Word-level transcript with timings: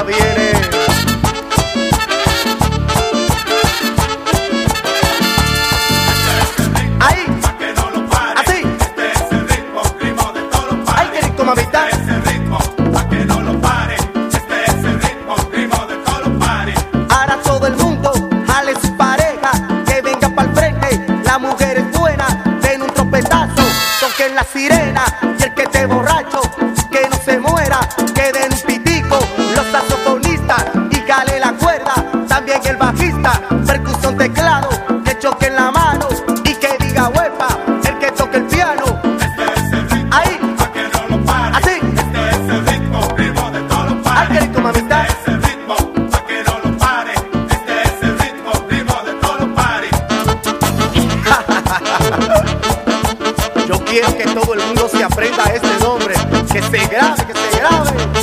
Ahí, 0.00 0.16
así. 8.36 8.62
Este 8.62 8.94
que 13.10 13.24
no 13.26 13.40
lo 13.42 13.60
pare. 13.60 13.96
Este 14.32 14.64
es 14.64 14.84
el 14.84 15.00
ritmo, 15.02 15.36
ritmo 15.52 15.86
de 15.86 15.96
todos 15.96 16.26
los 16.26 16.38
pares. 16.38 16.76
Ahora 17.10 17.36
todo 17.44 17.66
el 17.66 17.76
mundo 17.76 18.10
jale 18.46 18.74
su 18.80 18.96
pareja, 18.96 19.50
que 19.86 20.00
venga 20.00 20.30
pa'l 20.34 20.50
frente. 20.54 20.98
La 21.24 21.38
mujer 21.38 21.76
es 21.76 21.98
buena, 21.98 22.26
den 22.62 22.82
un 22.82 22.88
tropetazo, 22.88 23.62
toquen 24.00 24.34
la 24.34 24.44
sirena. 24.44 25.04
Yo 53.70 53.78
quiero 53.84 54.16
que 54.16 54.24
todo 54.24 54.54
el 54.54 54.60
mundo 54.66 54.88
se 54.88 55.04
aprenda 55.04 55.44
este 55.44 55.78
nombre, 55.78 56.12
que 56.52 56.60
se 56.60 56.88
grabe, 56.88 57.24
que 57.24 57.34
se 57.34 57.56
grabe. 57.56 58.19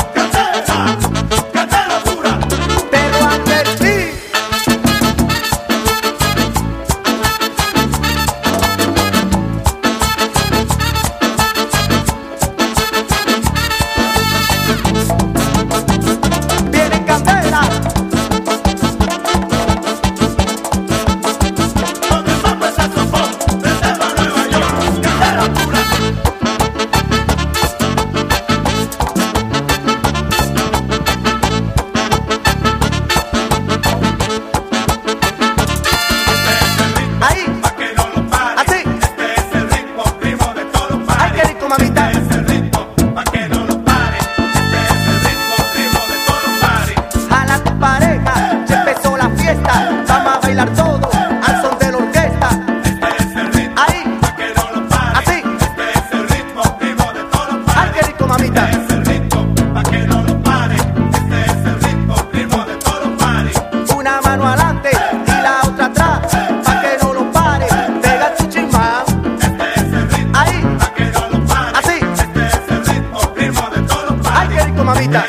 Rico, 58.18 58.28
mamita. 58.28 58.70
Este 58.72 58.84
es 58.84 58.92
el 58.92 59.06
ritmo, 59.06 59.56
pa' 59.74 59.84
que 59.84 60.08
no 60.08 60.24
lo 60.24 60.44
pare. 60.44 60.76
Este 60.76 61.42
es 61.46 61.66
el 61.66 61.82
ritmo, 61.82 62.16
ritmo 62.34 62.66
de 62.66 62.76
todos 62.78 63.06
los 63.08 63.24
pares. 63.24 63.62
Una 63.96 64.22
mano 64.22 64.48
adelante 64.48 64.90
y 65.28 65.32
la 65.42 65.60
otra 65.68 65.86
atrás, 65.86 66.20
pa' 66.66 66.82
que 66.82 66.98
no 67.04 67.14
lo 67.14 67.32
pare. 67.32 67.68
Pega 68.02 68.36
tu 68.36 68.48
chimán, 68.48 69.04
Este 69.42 69.64
es 69.76 69.94
el 69.94 70.10
ritmo, 70.10 70.38
ahí, 70.38 70.78
pa' 70.80 70.94
que 70.94 71.06
no 71.06 71.30
lo 71.30 71.46
pare. 71.46 71.78
así. 71.78 72.00
Este 72.24 72.48
es 72.48 72.62
el 72.70 72.86
ritmo, 72.86 73.20
ritmo 73.36 73.70
de 73.76 73.82
todos 73.84 74.18
los 74.18 74.28
Ay, 74.32 74.48
qué 74.50 74.64
rico, 74.66 74.84
mamita. 74.84 75.26